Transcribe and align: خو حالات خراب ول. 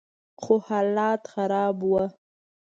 خو 0.41 0.53
حالات 0.67 1.21
خراب 1.31 1.77
ول. 1.91 2.07